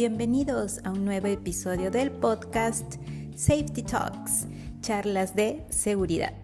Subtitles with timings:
[0.00, 2.94] Bienvenidos a un nuevo episodio del podcast
[3.36, 4.46] Safety Talks,
[4.80, 6.39] charlas de seguridad.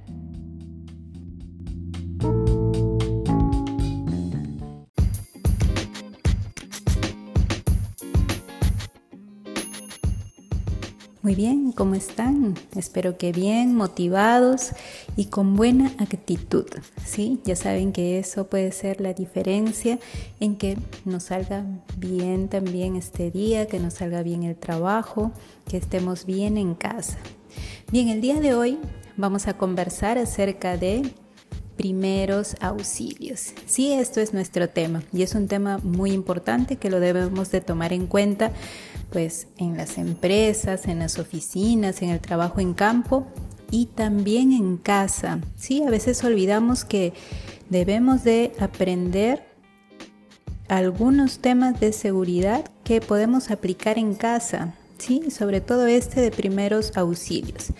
[11.26, 12.54] Muy bien, ¿cómo están?
[12.76, 14.70] Espero que bien, motivados
[15.16, 16.66] y con buena actitud.
[17.04, 17.40] ¿sí?
[17.44, 19.98] Ya saben que eso puede ser la diferencia
[20.38, 21.64] en que nos salga
[21.96, 25.32] bien también este día, que nos salga bien el trabajo,
[25.68, 27.18] que estemos bien en casa.
[27.90, 28.78] Bien, el día de hoy
[29.16, 31.10] vamos a conversar acerca de
[31.76, 33.52] primeros auxilios.
[33.66, 37.60] Sí, esto es nuestro tema y es un tema muy importante que lo debemos de
[37.60, 38.52] tomar en cuenta
[39.10, 43.26] pues en las empresas, en las oficinas, en el trabajo en campo
[43.70, 45.40] y también en casa.
[45.56, 47.12] Sí, a veces olvidamos que
[47.70, 49.46] debemos de aprender
[50.68, 54.74] algunos temas de seguridad que podemos aplicar en casa.
[54.98, 57.72] Sí, sobre todo este de primeros auxilios.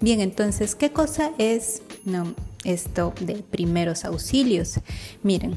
[0.00, 4.80] Bien, entonces, ¿qué cosa es no, esto de primeros auxilios?
[5.22, 5.56] Miren,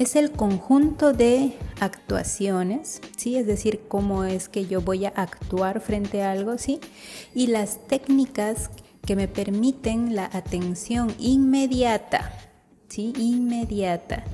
[0.00, 3.36] es el conjunto de actuaciones, ¿sí?
[3.36, 6.80] Es decir, cómo es que yo voy a actuar frente a algo, ¿sí?
[7.34, 8.70] Y las técnicas
[9.06, 12.32] que me permiten la atención inmediata,
[12.88, 13.12] ¿sí?
[13.18, 14.24] Inmediata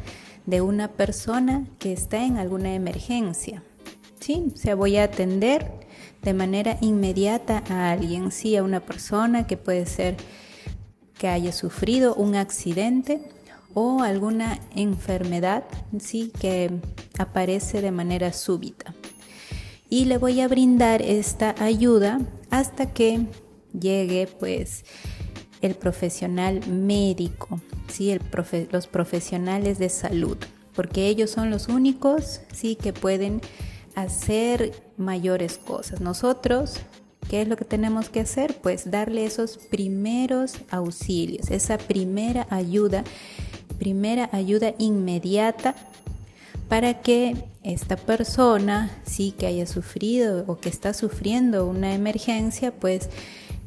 [0.47, 3.65] de una persona que está en alguna emergencia,
[4.21, 4.53] ¿sí?
[4.55, 5.69] O sea, voy a atender
[6.23, 10.17] de manera inmediata a alguien, sí, a una persona que puede ser
[11.19, 13.36] que haya sufrido un accidente
[13.79, 15.65] o alguna enfermedad
[15.99, 16.71] sí que
[17.19, 18.95] aparece de manera súbita.
[19.91, 23.27] Y le voy a brindar esta ayuda hasta que
[23.79, 24.87] llegue pues
[25.61, 28.19] el profesional médico, ¿sí?
[28.73, 30.39] los profesionales de salud,
[30.75, 32.77] porque ellos son los únicos ¿sí?
[32.77, 33.43] que pueden
[33.95, 36.01] hacer mayores cosas.
[36.01, 36.79] Nosotros,
[37.29, 38.57] ¿qué es lo que tenemos que hacer?
[38.63, 43.05] Pues darle esos primeros auxilios, esa primera ayuda
[43.79, 45.75] primera ayuda inmediata
[46.69, 53.09] para que esta persona, sí que haya sufrido o que está sufriendo una emergencia, pues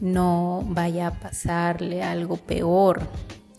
[0.01, 3.01] no vaya a pasarle algo peor.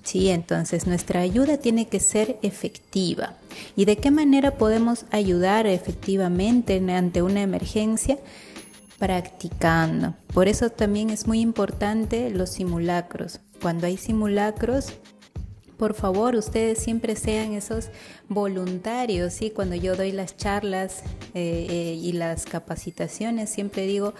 [0.02, 3.34] Sí, entonces nuestra ayuda tiene que ser efectiva.
[3.76, 8.18] ¿Y de qué manera podemos ayudar efectivamente ante una emergencia?
[8.98, 10.14] Practicando.
[10.32, 13.40] Por eso también es muy importante los simulacros.
[13.60, 14.94] Cuando hay simulacros,
[15.80, 17.88] por favor, ustedes siempre sean esos
[18.28, 19.48] voluntarios, ¿sí?
[19.48, 21.00] Cuando yo doy las charlas
[21.32, 24.12] eh, eh, y las capacitaciones, siempre digo,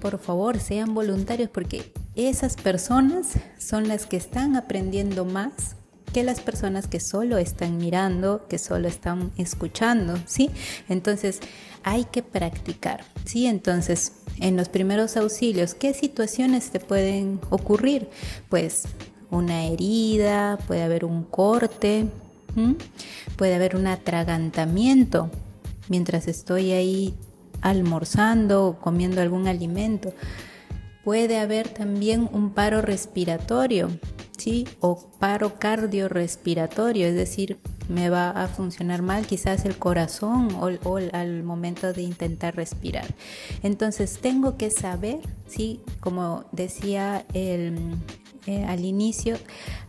[0.00, 5.74] por favor, sean voluntarios porque esas personas son las que están aprendiendo más
[6.12, 10.50] que las personas que solo están mirando, que solo están escuchando, ¿sí?
[10.88, 11.40] Entonces,
[11.82, 13.46] hay que practicar, ¿sí?
[13.46, 18.08] Entonces, en los primeros auxilios, ¿qué situaciones te pueden ocurrir?
[18.48, 18.84] Pues
[19.30, 22.06] una herida, puede haber un corte,
[23.36, 25.30] puede haber un atragantamiento
[25.88, 27.14] mientras estoy ahí
[27.60, 30.12] almorzando o comiendo algún alimento.
[31.04, 33.90] Puede haber también un paro respiratorio,
[34.36, 34.66] ¿sí?
[34.80, 41.42] O paro cardiorrespiratorio, es decir, me va a funcionar mal quizás el corazón o, al
[41.44, 43.06] momento de intentar respirar.
[43.62, 45.80] Entonces tengo que saber, ¿sí?
[46.00, 47.76] Como decía el,
[48.46, 49.36] eh, al inicio,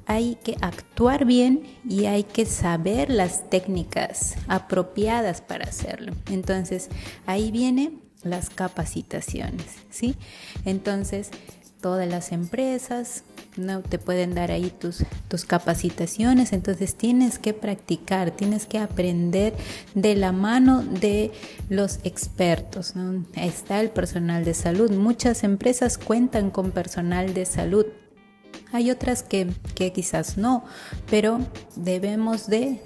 [0.05, 6.13] hay que actuar bien y hay que saber las técnicas apropiadas para hacerlo.
[6.31, 6.89] Entonces,
[7.25, 10.15] ahí vienen las capacitaciones, ¿sí?
[10.65, 11.29] Entonces,
[11.81, 13.23] todas las empresas
[13.55, 19.53] no te pueden dar ahí tus, tus capacitaciones, entonces tienes que practicar, tienes que aprender
[19.93, 21.31] de la mano de
[21.69, 22.93] los expertos.
[23.35, 27.85] Está el personal de salud, muchas empresas cuentan con personal de salud
[28.71, 29.47] hay otras que,
[29.93, 30.65] quizás no,
[31.09, 31.39] pero
[31.75, 32.81] debemos de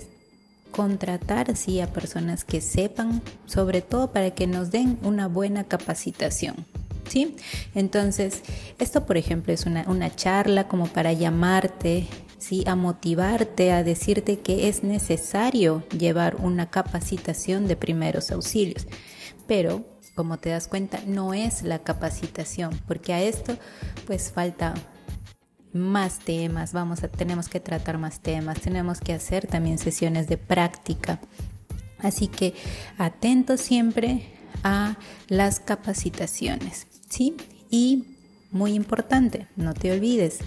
[0.72, 6.66] contratar sí a personas que sepan, sobre todo para que nos den una buena capacitación.
[7.10, 7.36] ¿Sí?
[7.76, 8.42] Entonces,
[8.80, 12.08] esto por ejemplo es una, una charla como para llamarte,
[12.38, 12.64] ¿sí?
[12.68, 18.88] a motivarte, a decirte que es necesario llevar una capacitación de primeros auxilios.
[19.46, 19.84] Pero,
[20.16, 23.58] como te das cuenta, no es la capacitación, porque a esto
[24.08, 24.74] pues falta
[25.74, 30.38] más temas, vamos a, tenemos que tratar más temas, tenemos que hacer también sesiones de
[30.38, 31.20] práctica.
[32.00, 32.54] Así que
[32.98, 34.34] atentos siempre
[34.64, 34.98] a
[35.28, 37.36] las capacitaciones, ¿sí?
[37.70, 38.18] Y
[38.52, 40.40] muy importante, no te olvides,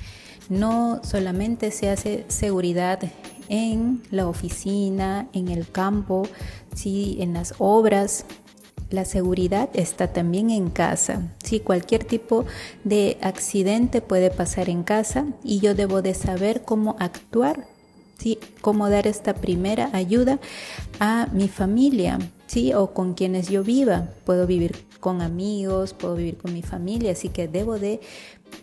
[0.49, 3.00] no solamente se hace seguridad
[3.49, 6.26] en la oficina, en el campo,
[6.75, 7.17] ¿sí?
[7.21, 8.26] en las obras,
[8.94, 11.35] la seguridad está también en casa.
[11.43, 12.44] Si cualquier tipo
[12.85, 17.67] de accidente puede pasar en casa y yo debo de saber cómo actuar,
[18.19, 18.38] ¿sí?
[18.61, 20.38] cómo dar esta primera ayuda
[21.00, 22.73] a mi familia, ¿sí?
[22.73, 24.08] o con quienes yo viva.
[24.25, 28.00] Puedo vivir con amigos, puedo vivir con mi familia, así que debo de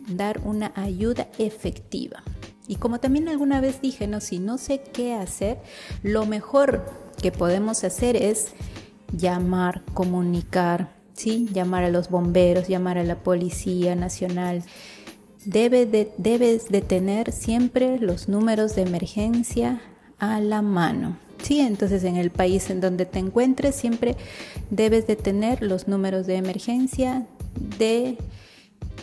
[0.07, 2.23] dar una ayuda efectiva.
[2.67, 5.59] Y como también alguna vez dije, no, si no sé qué hacer,
[6.03, 6.85] lo mejor
[7.21, 8.53] que podemos hacer es
[9.15, 11.47] llamar, comunicar, ¿sí?
[11.53, 14.63] llamar a los bomberos, llamar a la Policía Nacional.
[15.45, 19.81] Debe de, debes de tener siempre los números de emergencia
[20.19, 21.17] a la mano.
[21.41, 24.15] Sí, entonces en el país en donde te encuentres siempre
[24.69, 27.25] debes de tener los números de emergencia
[27.79, 28.17] de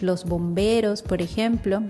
[0.00, 1.82] los bomberos, por ejemplo.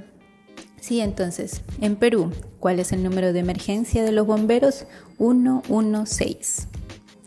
[0.81, 4.87] Sí, entonces en Perú, ¿cuál es el número de emergencia de los bomberos?
[5.19, 6.69] 116.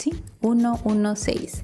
[0.01, 0.13] ¿Sí?
[0.41, 1.63] 116.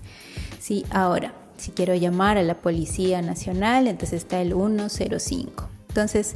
[0.60, 5.70] Sí, ahora, si quiero llamar a la Policía Nacional, entonces está el 105.
[5.90, 6.36] Entonces,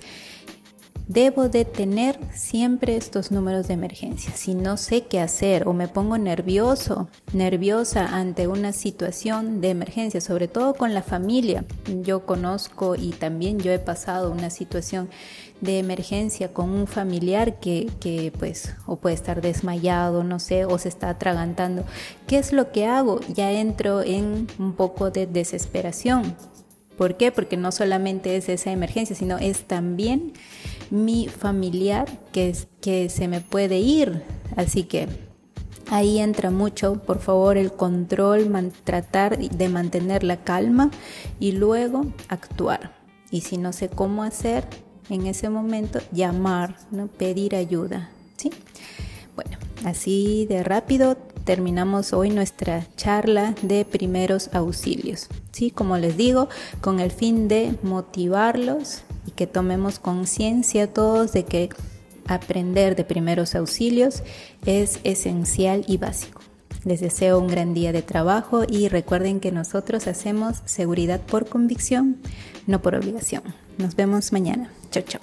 [1.13, 4.31] Debo de tener siempre estos números de emergencia.
[4.33, 10.21] Si no sé qué hacer o me pongo nervioso, nerviosa ante una situación de emergencia,
[10.21, 11.65] sobre todo con la familia.
[12.01, 15.09] Yo conozco y también yo he pasado una situación
[15.59, 20.77] de emergencia con un familiar que, que pues o puede estar desmayado, no sé, o
[20.77, 21.83] se está atragantando.
[22.25, 23.19] ¿Qué es lo que hago?
[23.33, 26.37] Ya entro en un poco de desesperación.
[26.97, 27.31] ¿Por qué?
[27.31, 30.33] Porque no solamente es esa emergencia, sino es también
[30.91, 34.21] mi familiar que, que se me puede ir.
[34.55, 35.07] Así que
[35.89, 38.51] ahí entra mucho, por favor, el control,
[38.83, 40.91] tratar de mantener la calma
[41.39, 42.93] y luego actuar.
[43.31, 44.67] Y si no sé cómo hacer,
[45.09, 47.07] en ese momento llamar, ¿no?
[47.07, 48.09] pedir ayuda.
[48.37, 48.51] ¿sí?
[49.35, 55.27] Bueno, así de rápido terminamos hoy nuestra charla de primeros auxilios.
[55.51, 56.49] Sí, como les digo,
[56.81, 59.03] con el fin de motivarlos
[59.35, 61.69] que tomemos conciencia todos de que
[62.27, 64.23] aprender de primeros auxilios
[64.65, 66.41] es esencial y básico.
[66.83, 72.17] Les deseo un gran día de trabajo y recuerden que nosotros hacemos seguridad por convicción,
[72.65, 73.43] no por obligación.
[73.77, 74.71] Nos vemos mañana.
[74.89, 75.21] Chao, chao.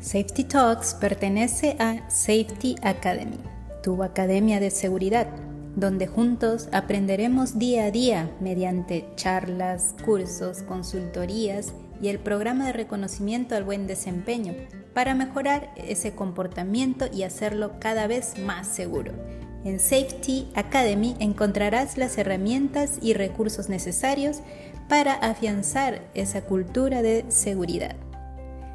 [0.00, 3.40] Safety Talks pertenece a Safety Academy,
[3.84, 5.28] tu academia de seguridad,
[5.76, 13.54] donde juntos aprenderemos día a día mediante charlas, cursos, consultorías y el programa de reconocimiento
[13.54, 14.54] al buen desempeño
[14.94, 19.12] para mejorar ese comportamiento y hacerlo cada vez más seguro.
[19.64, 24.40] En Safety Academy encontrarás las herramientas y recursos necesarios
[24.88, 27.96] para afianzar esa cultura de seguridad.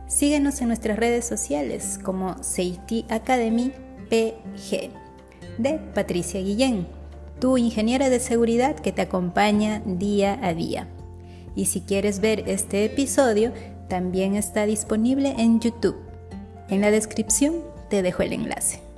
[0.07, 3.71] Síguenos en nuestras redes sociales como Safety Academy
[4.09, 4.89] PG
[5.57, 6.87] de Patricia Guillén,
[7.39, 10.87] tu ingeniera de seguridad que te acompaña día a día.
[11.55, 13.51] Y si quieres ver este episodio,
[13.87, 15.97] también está disponible en YouTube.
[16.69, 17.55] En la descripción
[17.89, 18.88] te dejo el enlace.